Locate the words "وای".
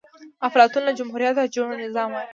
2.11-2.27